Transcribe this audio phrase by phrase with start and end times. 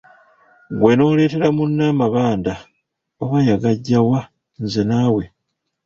[0.73, 2.53] Ggwe n'oleetera munno amabanda!
[3.21, 4.21] Oba yagaggya wa,
[4.63, 5.23] nze naawe.